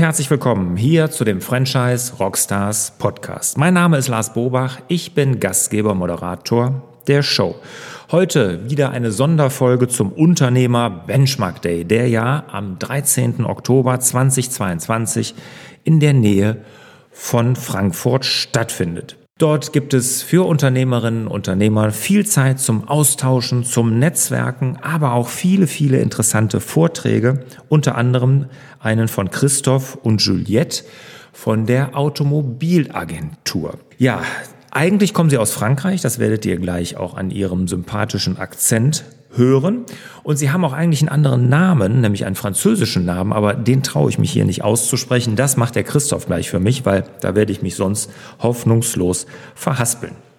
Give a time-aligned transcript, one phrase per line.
[0.00, 3.58] Herzlich willkommen hier zu dem Franchise Rockstars Podcast.
[3.58, 7.56] Mein Name ist Lars Bobach, ich bin Gastgeber, Moderator der Show.
[8.10, 13.44] Heute wieder eine Sonderfolge zum Unternehmer Benchmark Day, der ja am 13.
[13.44, 15.34] Oktober 2022
[15.84, 16.64] in der Nähe
[17.12, 19.19] von Frankfurt stattfindet.
[19.40, 25.28] Dort gibt es für Unternehmerinnen und Unternehmer viel Zeit zum Austauschen, zum Netzwerken, aber auch
[25.28, 28.50] viele, viele interessante Vorträge, unter anderem
[28.80, 30.84] einen von Christoph und Juliette
[31.32, 33.78] von der Automobilagentur.
[33.96, 34.20] Ja,
[34.72, 39.04] eigentlich kommen sie aus Frankreich, das werdet ihr gleich auch an ihrem sympathischen Akzent
[39.36, 39.84] hören.
[40.22, 44.10] Und sie haben auch eigentlich einen anderen Namen, nämlich einen französischen Namen, aber den traue
[44.10, 45.36] ich mich hier nicht auszusprechen.
[45.36, 50.29] Das macht der Christoph gleich für mich, weil da werde ich mich sonst hoffnungslos verhaspeln.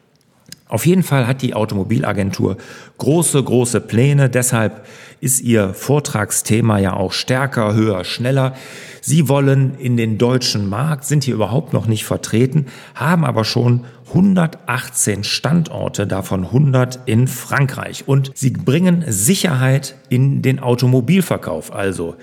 [0.72, 2.56] Auf jeden Fall hat die Automobilagentur
[2.98, 4.30] große, große Pläne.
[4.30, 4.86] Deshalb
[5.20, 8.56] ist ihr Vortragsthema ja auch stärker, höher, schneller.
[9.02, 13.84] Sie wollen in den deutschen Markt, sind hier überhaupt noch nicht vertreten, haben aber schon
[14.08, 18.08] 118 Standorte, davon 100 in Frankreich.
[18.08, 21.76] Und sie bringen Sicherheit in den Automobilverkauf.
[21.76, 22.16] Also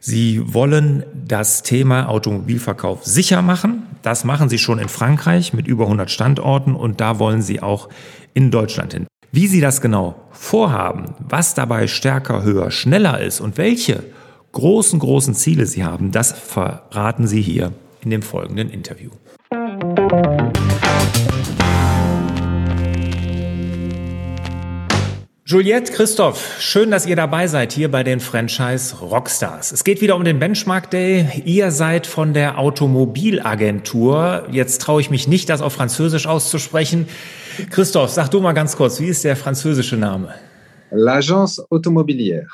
[0.00, 3.84] Sie wollen das Thema Automobilverkauf sicher machen.
[4.02, 7.88] Das machen Sie schon in Frankreich mit über 100 Standorten und da wollen Sie auch
[8.34, 9.06] in Deutschland hin.
[9.32, 14.04] Wie Sie das genau vorhaben, was dabei stärker, höher, schneller ist und welche
[14.52, 19.10] großen, großen Ziele Sie haben, das verraten Sie hier in dem folgenden Interview.
[25.50, 29.72] Juliette, Christoph, schön, dass ihr dabei seid hier bei den Franchise Rockstars.
[29.72, 31.26] Es geht wieder um den Benchmark Day.
[31.46, 34.46] Ihr seid von der Automobilagentur.
[34.50, 37.08] Jetzt traue ich mich nicht, das auf Französisch auszusprechen.
[37.70, 40.34] Christoph, sag du mal ganz kurz, wie ist der französische Name?
[40.92, 42.48] L'Agence Automobilière.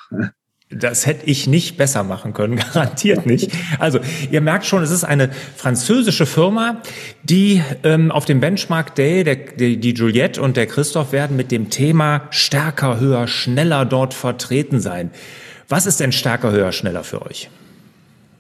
[0.71, 3.51] Das hätte ich nicht besser machen können, garantiert nicht.
[3.81, 3.99] Also
[4.31, 6.81] ihr merkt schon, es ist eine französische Firma,
[7.25, 11.51] die ähm, auf dem Benchmark Day, der, die, die Juliette und der Christoph werden mit
[11.51, 15.11] dem Thema stärker, höher, schneller dort vertreten sein.
[15.69, 17.49] Was ist denn stärker, höher, schneller für euch?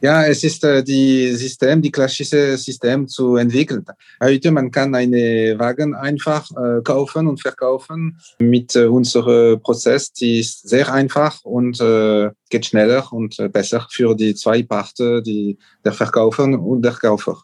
[0.03, 3.87] Ja, es ist äh, die System, die klassische System zu entwickeln.
[4.23, 10.12] Heute man kann eine Wagen einfach äh, kaufen und verkaufen mit äh, unserem Prozess.
[10.12, 15.25] Die ist sehr einfach und äh, geht schneller und äh, besser für die zwei Parten,
[15.25, 17.43] die der Verkäufer und der Käufer.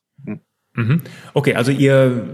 [0.74, 0.86] Hm.
[0.86, 1.02] Mhm.
[1.34, 2.28] Okay, also ihr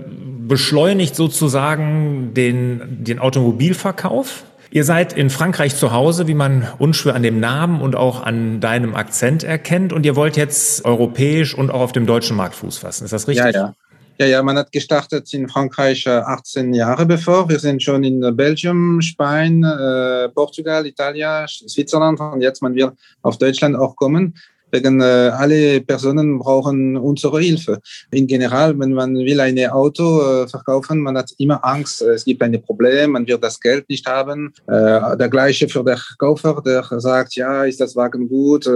[0.47, 7.23] beschleunigt sozusagen den, den Automobilverkauf Ihr seid in Frankreich zu Hause, wie man unschwer an
[7.23, 9.93] dem Namen und auch an deinem Akzent erkennt.
[9.93, 13.05] Und ihr wollt jetzt europäisch und auch auf dem deutschen Markt Fuß fassen.
[13.05, 13.55] Ist das richtig?
[13.55, 13.75] Ja, ja.
[14.19, 17.51] Ja, ja, man hat gestartet in Frankreich 18 äh, Jahre bevor.
[17.51, 23.37] Wir sind schon in Belgien, Spanien, äh, Portugal, Italien, Switzerland und jetzt man will auf
[23.37, 24.35] Deutschland auch kommen
[24.71, 27.81] wegen äh, alle Personen brauchen unsere Hilfe.
[28.11, 32.43] In general, wenn man will ein Auto äh, verkaufen, man hat immer Angst, es gibt
[32.43, 34.53] ein Problem, man wird das Geld nicht haben.
[34.67, 38.69] Äh, der gleiche für den Käufer, der sagt, ja, ist das Wagen gut?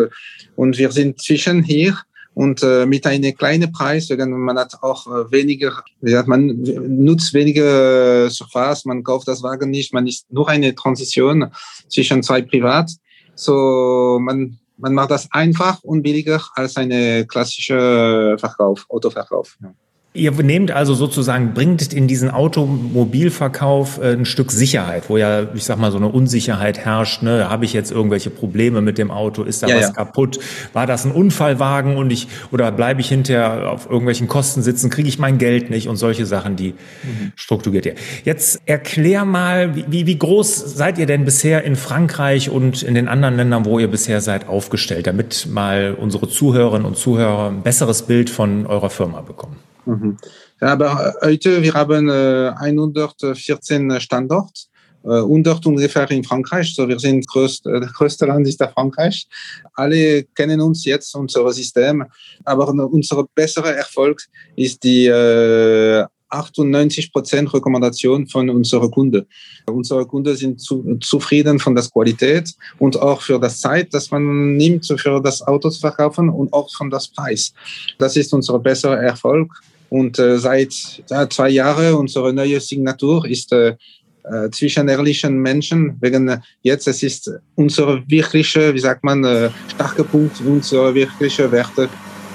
[0.56, 1.97] Und wir sind zwischen hier
[2.34, 5.83] und äh, mit einem kleinen Preis, man hat auch äh, weniger,
[6.27, 11.51] man, nutzt weniger äh, Surface, man kauft das Wagen nicht, man ist nur eine Transition
[11.89, 12.91] zwischen zwei Privat.
[13.34, 19.57] So, man man macht das einfach und billiger als eine klassische Verkauf, Autoverkauf.
[19.63, 19.73] Ja.
[20.12, 25.62] Ihr nehmt also sozusagen, bringt in diesen Automobilverkauf äh, ein Stück Sicherheit, wo ja, ich
[25.62, 27.22] sag mal, so eine Unsicherheit herrscht.
[27.22, 27.48] Ne?
[27.48, 29.44] Habe ich jetzt irgendwelche Probleme mit dem Auto?
[29.44, 29.93] Ist da ja, was ja.
[29.93, 30.41] kaputt?
[30.72, 34.91] War das ein Unfallwagen und ich oder bleibe ich hinterher auf irgendwelchen Kosten sitzen?
[34.91, 37.31] Kriege ich mein Geld nicht und solche Sachen, die mhm.
[37.37, 37.94] strukturiert ihr.
[38.25, 43.06] Jetzt erklär mal, wie, wie groß seid ihr denn bisher in Frankreich und in den
[43.06, 48.03] anderen Ländern, wo ihr bisher seid, aufgestellt, damit mal unsere Zuhörerinnen und Zuhörer ein besseres
[48.03, 49.70] Bild von eurer Firma bekommen?
[49.87, 50.17] Mhm.
[50.61, 54.63] Aber heute, wir haben äh, 114 Standorte.
[55.03, 59.27] 100 ungefähr in Frankreich, so wir sind größt, äh, das größte Land ist der Frankreich.
[59.75, 62.04] Alle kennen uns jetzt, unser System,
[62.45, 64.21] aber unser besserer Erfolg
[64.57, 69.27] ist die äh, 98 Prozent Rekommendation von unseren Kunden.
[69.66, 74.57] Unsere Kunden sind zu, zufrieden von der Qualität und auch für das Zeit, das man
[74.57, 77.53] nimmt, für das Auto zu verkaufen und auch von das Preis.
[77.99, 79.51] Das ist unser besserer Erfolg.
[79.91, 80.72] Und äh, seit
[81.10, 83.77] ja, zwei Jahren unsere neue Signatur ist äh,
[84.25, 89.51] äh, zwischen ehrlichen Menschen, wegen äh, jetzt es ist unsere wirkliche, wie sagt man, äh,
[89.75, 91.89] starke Punkt, unsere wirkliche Werte,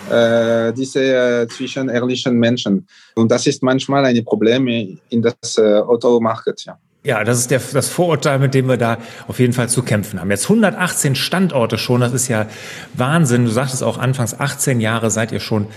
[0.10, 2.88] äh, diese äh, zwischen ehrlichen Menschen.
[3.16, 6.78] Und das ist manchmal ein Problem in das äh, Automarket, ja.
[7.06, 8.98] Ja, das ist der, das Vorurteil, mit dem wir da
[9.28, 10.32] auf jeden Fall zu kämpfen haben.
[10.32, 12.48] Jetzt 118 Standorte schon, das ist ja
[12.96, 13.46] Wahnsinn.
[13.46, 15.68] Du sagtest auch anfangs 18 Jahre seid ihr schon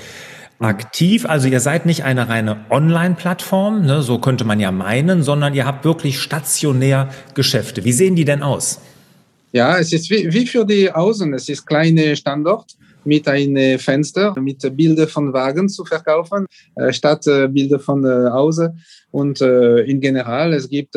[0.58, 1.26] aktiv.
[1.26, 5.66] Also ihr seid nicht eine reine Online-Plattform, ne, so könnte man ja meinen, sondern ihr
[5.66, 7.84] habt wirklich stationär Geschäfte.
[7.84, 8.81] Wie sehen die denn aus?
[9.52, 11.32] Ja, es ist wie, wie für die Außen.
[11.34, 17.26] Es ist kleine Standort mit einem Fenster, mit Bilder von Wagen zu verkaufen, äh, statt
[17.26, 18.78] äh, Bilder von äh, Außen.
[19.11, 20.94] Und in general, es gibt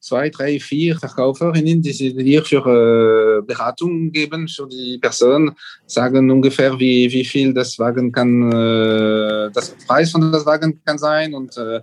[0.00, 5.52] zwei, drei, vier Verkäuferinnen, die sie hier für äh, Beratung geben für die Person,
[5.86, 10.98] sagen ungefähr, wie, wie viel das Wagen kann, äh, das Preis von das Wagen kann
[10.98, 11.80] sein und äh,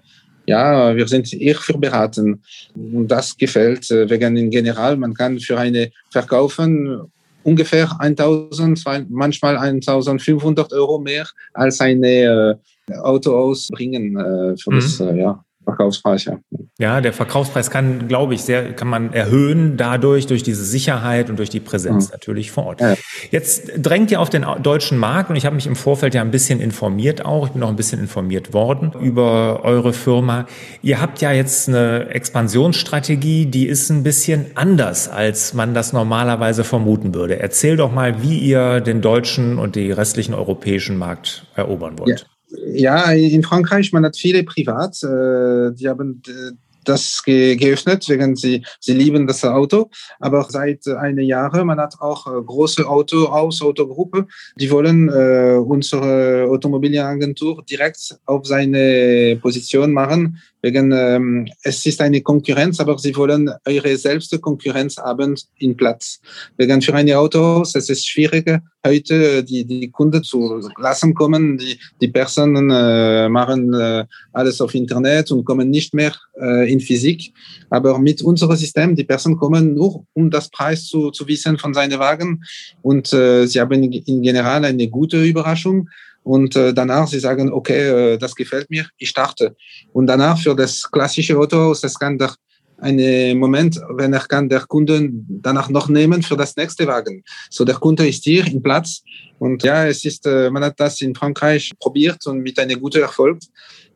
[0.47, 2.41] ja, wir sind hier für beraten.
[2.73, 4.95] Und das gefällt äh, wegen in General.
[4.95, 7.01] Man kann für eine verkaufen
[7.43, 12.59] ungefähr 1000, manchmal 1500 Euro mehr als eine
[12.89, 14.75] äh, Auto ausbringen äh, für mhm.
[14.75, 15.43] das, äh, ja.
[15.67, 16.39] Verkaufspreis, ja.
[16.79, 21.37] Ja, der Verkaufspreis kann, glaube ich, sehr, kann man erhöhen dadurch, durch diese Sicherheit und
[21.39, 22.13] durch die Präsenz mhm.
[22.13, 22.79] natürlich vor Ort.
[22.81, 22.95] Ja.
[23.31, 26.31] Jetzt drängt ihr auf den deutschen Markt und ich habe mich im Vorfeld ja ein
[26.31, 27.47] bisschen informiert auch.
[27.47, 30.45] Ich bin auch ein bisschen informiert worden über eure Firma.
[30.81, 36.63] Ihr habt ja jetzt eine Expansionsstrategie, die ist ein bisschen anders, als man das normalerweise
[36.63, 37.41] vermuten würde.
[37.41, 42.21] Erzähl doch mal, wie ihr den deutschen und die restlichen europäischen Markt erobern wollt.
[42.21, 42.36] Ja.
[42.49, 46.51] Ja, in Frankreich, man hat viele privat, äh, die haben äh,
[46.87, 49.89] das ge geöffnet, wegen sie, sie lieben das Auto.
[50.19, 55.57] Aber seit einem Jahr, man hat auch äh, große Auto aus Autogruppe, die wollen äh,
[55.57, 63.15] unsere Automobilieragentur direkt auf seine Position machen, wegen ähm, es ist eine Konkurrenz, aber sie
[63.15, 66.19] wollen ihre selbst Konkurrenz haben in Platz.
[66.57, 71.57] Wegen für eine Autohaus, es ist schwieriger, heute die, die Kunden zu lassen kommen.
[71.57, 76.79] Die, die Personen äh, machen äh, alles auf Internet und kommen nicht mehr äh, in
[76.79, 77.33] Physik.
[77.69, 81.73] Aber mit unserem System, die Personen kommen nur, um das Preis zu, zu wissen von
[81.73, 82.43] seinen Wagen.
[82.81, 85.89] Und äh, sie haben in general eine gute Überraschung
[86.27, 89.55] und äh, danach sie sagen, okay, äh, das gefällt mir, ich starte.
[89.93, 92.33] Und danach für das klassische Auto, das kann der
[92.79, 97.23] einen Moment, wenn er kann der Kunde danach noch nehmen für das nächste Wagen.
[97.49, 99.01] So der Kunde ist hier im Platz
[99.39, 103.01] und ja, es ist, äh, man hat das in Frankreich probiert und mit einem guten
[103.01, 103.39] Erfolg.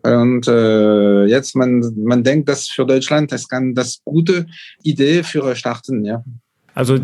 [0.03, 4.47] Und äh, jetzt man man denkt, dass für Deutschland das kann das gute
[4.83, 6.23] Idee für starten, ja.
[6.73, 6.97] Also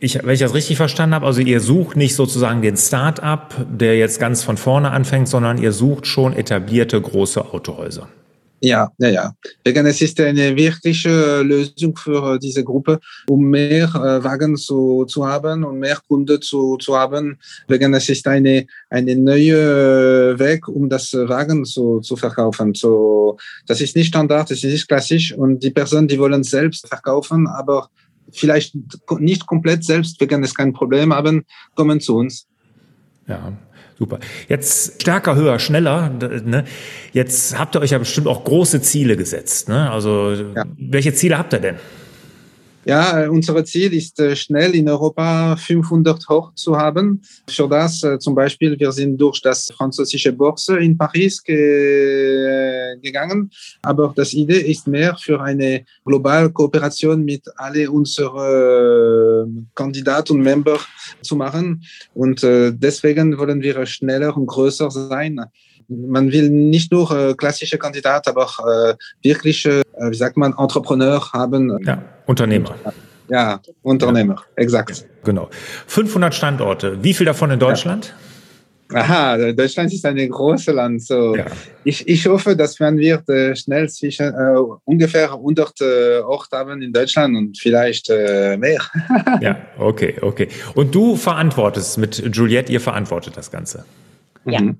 [0.00, 3.96] ich, wenn ich das richtig verstanden habe, also ihr sucht nicht sozusagen den Start-up, der
[3.96, 8.08] jetzt ganz von vorne anfängt, sondern ihr sucht schon etablierte große Autohäuser.
[8.60, 9.32] Ja, ja, ja.
[9.64, 12.98] Wegen es ist eine wirkliche Lösung für diese Gruppe,
[13.28, 17.38] um mehr äh, Wagen zu, zu haben und mehr Kunden zu, zu haben.
[17.68, 22.74] Wegen es ist eine, eine neue Weg, um das Wagen zu, zu verkaufen.
[22.74, 23.36] So,
[23.66, 27.46] das ist nicht Standard, das ist nicht klassisch und die Personen, die wollen selbst verkaufen,
[27.46, 27.88] aber
[28.32, 28.76] vielleicht
[29.18, 31.44] nicht komplett selbst, wir können es kein Problem haben,
[31.74, 32.46] kommen zu uns.
[33.26, 33.52] Ja,
[33.98, 34.18] super.
[34.48, 36.10] Jetzt stärker, höher, schneller.
[36.10, 36.64] Ne?
[37.12, 39.68] Jetzt habt ihr euch ja bestimmt auch große Ziele gesetzt.
[39.68, 39.90] Ne?
[39.90, 40.64] Also ja.
[40.78, 41.76] welche Ziele habt ihr denn?
[42.88, 47.20] Ja, äh, unser Ziel ist äh, schnell in Europa 500 hoch zu haben.
[47.46, 53.50] Für das äh, zum Beispiel, wir sind durch das französische Börse in Paris ge gegangen.
[53.82, 60.80] Aber das Idee ist mehr für eine globale Kooperation mit alle unseren Kandidaten und Member
[61.20, 61.82] zu machen.
[62.14, 65.38] Und deswegen wollen wir schneller und größer sein
[65.88, 70.54] man will nicht nur äh, klassische Kandidat, aber auch äh, wirkliche, äh, wie sagt man,
[70.58, 71.78] Entrepreneur haben.
[71.84, 72.74] Ja, Unternehmer.
[73.28, 74.62] Ja, Unternehmer, ja.
[74.62, 75.06] exakt.
[75.24, 75.48] Genau.
[75.86, 77.02] 500 Standorte.
[77.02, 78.06] Wie viel davon in Deutschland?
[78.06, 78.14] Ja.
[78.90, 81.02] Aha, Deutschland ist ein großes Land.
[81.02, 81.36] So.
[81.36, 81.44] Ja.
[81.84, 86.80] Ich, ich hoffe, dass man wird äh, schnell zwischen äh, ungefähr 100 äh, Orte haben
[86.80, 88.80] in Deutschland und vielleicht äh, mehr.
[89.42, 90.48] ja, okay, okay.
[90.74, 93.84] Und du verantwortest mit Juliette, ihr verantwortet das Ganze.
[94.46, 94.62] Ja.
[94.62, 94.78] Mhm.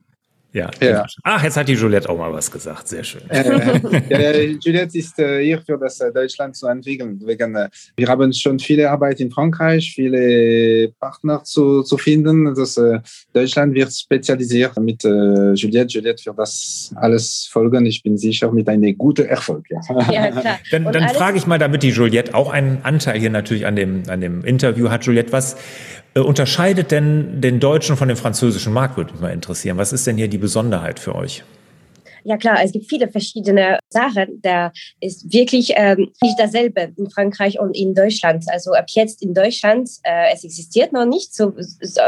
[0.53, 0.71] Ja.
[0.81, 1.07] ja.
[1.25, 2.89] Ach, jetzt hat die Juliette auch mal was gesagt.
[2.89, 3.21] Sehr schön.
[3.29, 7.21] Äh, ja, Juliette ist äh, hier für das äh, Deutschland zu entwickeln.
[7.23, 12.55] Wegen, äh, wir haben schon viele Arbeit in Frankreich, viele Partner zu, zu finden.
[12.55, 13.01] Das, äh,
[13.35, 15.99] Deutschland wird spezialisiert mit äh, Juliette.
[15.99, 17.85] Juliette wird das alles folgen.
[17.85, 19.67] Ich bin sicher mit einem guten Erfolg.
[19.69, 20.59] Ja, ja klar.
[20.71, 24.05] dann, dann frage ich mal, damit die Juliette auch einen Anteil hier natürlich an dem,
[24.09, 25.05] an dem Interview hat.
[25.05, 25.59] Juliette, was äh,
[26.15, 29.77] unterscheidet denn den deutschen von dem französischen Markt, würde mich mal interessieren.
[29.77, 31.45] Was ist denn hier die Besonderheit für euch?
[32.25, 37.59] Ja klar, es gibt viele verschiedene Sache, da ist wirklich ähm, nicht dasselbe in Frankreich
[37.59, 38.45] und in Deutschland.
[38.49, 41.53] Also ab jetzt in Deutschland, äh, es existiert noch nicht so,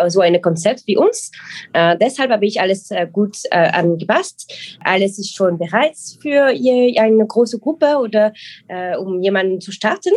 [0.08, 1.30] so ein Konzept wie uns.
[1.72, 4.52] Äh, deshalb habe ich alles äh, gut äh, angepasst.
[4.84, 8.32] Alles ist schon bereit für eine große Gruppe oder
[8.68, 10.12] äh, um jemanden zu starten.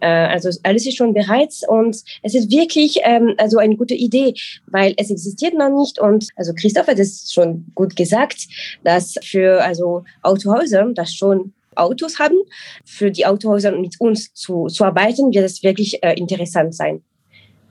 [0.00, 4.34] Äh, also alles ist schon bereit und es ist wirklich ähm, also eine gute Idee,
[4.66, 8.46] weil es existiert noch nicht und also Christoph hat es schon gut gesagt,
[8.84, 12.36] dass für also Autohäuser, das schon Autos haben,
[12.84, 17.02] für die Autohäuser mit uns zu, zu arbeiten, wird es wirklich äh, interessant sein.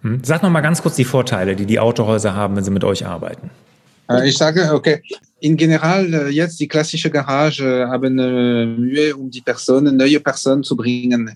[0.01, 0.21] Hm.
[0.23, 3.05] Sag noch mal ganz kurz die Vorteile, die die Autohäuser haben, wenn sie mit euch
[3.05, 3.49] arbeiten.
[4.09, 5.01] Äh, ich sage, okay,
[5.39, 10.63] in general äh, jetzt die klassische Garage äh, haben Mühe, um die Personen, neue Personen
[10.63, 11.31] zu bringen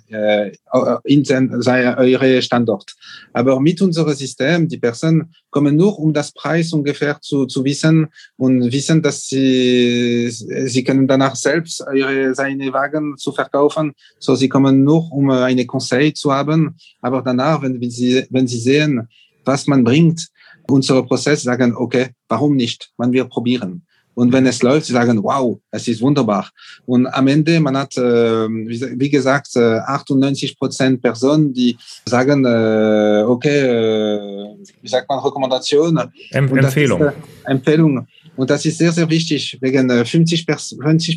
[1.03, 2.95] in eure Standort.
[3.33, 8.07] Aber mit unserem System, die Personen kommen nur, um das Preis ungefähr zu, zu wissen
[8.38, 13.93] und wissen, dass sie, sie können danach selbst ihre, seine Wagen zu verkaufen.
[14.19, 16.75] So, sie kommen nur, um eine Conseil zu haben.
[17.01, 19.07] Aber danach, wenn, sie, wenn sie sehen,
[19.45, 20.29] was man bringt,
[20.69, 22.91] unser Prozess sagen, okay, warum nicht?
[22.97, 23.83] Man wird probieren.
[24.19, 26.49] Und wenn es läuft, sagen, wow, es ist wunderbar.
[26.85, 33.23] Und am Ende, man hat, äh, wie gesagt, 98 äh, Prozent Personen, die sagen, äh,
[33.25, 34.49] okay,
[34.81, 35.98] wie sagt man, Rekommendation?
[36.31, 37.01] Em Empfehlung.
[37.01, 37.13] Ist,
[37.45, 38.07] Empfehlung.
[38.36, 39.57] Und das ist sehr, sehr wichtig.
[39.59, 40.45] Wegen 50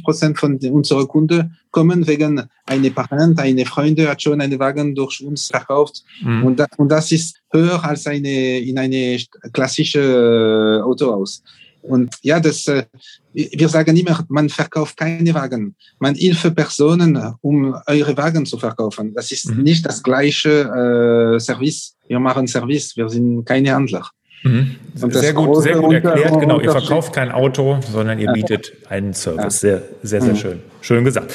[0.03, 5.23] Prozent von unseren Kunden kommen wegen eine Parent, eine Freunde hat schon einen Wagen durch
[5.25, 6.03] uns verkauft.
[6.23, 6.45] Mhm.
[6.45, 9.19] Und, da, und das ist höher als eine, in eine
[9.53, 11.45] klassische Autohaus.
[11.83, 12.85] Und ja, das, äh,
[13.33, 15.75] wir sagen immer, man verkauft keine Wagen.
[15.99, 19.13] Man hilft Personen, um eure Wagen zu verkaufen.
[19.15, 19.63] Das ist mhm.
[19.63, 21.97] nicht das gleiche äh, Service.
[22.07, 24.09] Wir machen Service, wir sind keine Handler.
[24.45, 24.77] Mhm.
[24.95, 26.41] Sehr gut, sehr gut erklärt.
[26.41, 29.61] Genau, ihr verkauft kein Auto, sondern ihr bietet einen Service.
[29.61, 30.37] Sehr, sehr, sehr mhm.
[30.37, 30.61] schön.
[30.81, 31.35] Schön gesagt.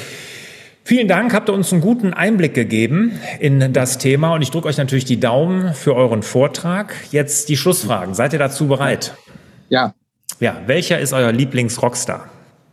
[0.84, 4.70] Vielen Dank, habt ihr uns einen guten Einblick gegeben in das Thema und ich drücke
[4.70, 6.94] euch natürlich die Daumen für euren Vortrag.
[7.12, 8.13] Jetzt die Schlussfragen.
[8.13, 9.13] Seid ihr dazu bereit?
[9.68, 9.94] Ja,
[10.39, 12.29] ja, welcher ist euer Lieblings-Rockstar?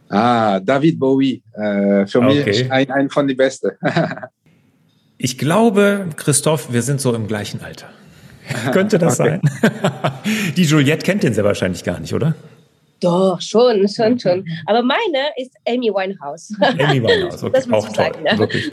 [0.09, 1.42] Ah, David Bowie.
[1.54, 2.44] Äh, für okay.
[2.44, 3.73] mich ein, ein von den Besten.
[5.18, 7.88] ich glaube, Christoph, wir sind so im gleichen Alter.
[8.73, 9.40] Könnte das okay.
[9.42, 9.73] sein?
[10.56, 12.35] die Juliette kennt den sehr wahrscheinlich gar nicht, oder?
[13.00, 14.47] Doch, schon, schon, schon.
[14.66, 16.54] Aber meine ist Amy Winehouse.
[16.61, 17.62] Amy Winehouse, okay.
[17.71, 17.94] auch toll.
[17.94, 18.38] Sagen, ne?
[18.38, 18.73] Wirklich.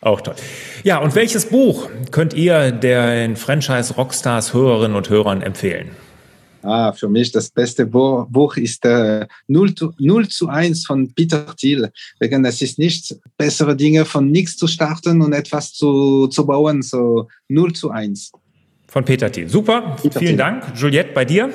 [0.00, 0.34] Auch toll.
[0.82, 5.90] Ja, und welches Buch könnt ihr den Franchise Rockstars Hörerinnen und Hörern empfehlen?
[6.62, 11.54] Ah, für mich das beste Buch ist äh, 0, zu, 0 zu 1 von Peter
[11.56, 11.90] Thiel.
[12.18, 16.82] Wegen es ist nicht bessere Dinge von nichts zu starten und etwas zu, zu bauen,
[16.82, 18.32] so 0 zu 1.
[18.88, 19.48] Von Peter Thiel.
[19.48, 20.36] Super, Peter vielen Thiel.
[20.36, 20.64] Dank.
[20.76, 21.50] Juliette, bei dir?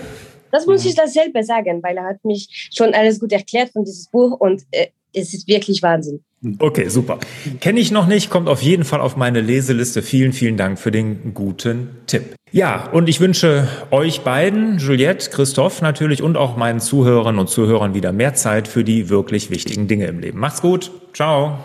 [0.52, 4.08] Das muss ich dasselbe sagen, weil er hat mich schon alles gut erklärt von dieses
[4.08, 6.20] Buch und äh, es ist wirklich Wahnsinn.
[6.60, 7.20] Okay, super.
[7.60, 10.02] Kenne ich noch nicht, kommt auf jeden Fall auf meine Leseliste.
[10.04, 12.36] Vielen, vielen Dank für den guten Tipp.
[12.52, 17.94] Ja, und ich wünsche euch beiden, Juliette, Christoph natürlich und auch meinen Zuhörern und Zuhörern
[17.96, 20.40] wieder mehr Zeit für die wirklich wichtigen Dinge im Leben.
[20.40, 20.92] Macht's gut.
[21.14, 21.58] Ciao.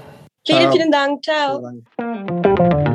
[0.47, 1.23] Vielen, vielen Dank.
[1.23, 2.87] Ciao.